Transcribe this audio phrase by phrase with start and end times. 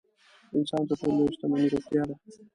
[0.49, 2.15] د انسان تر ټولو لویه شتمني روغتیا ده.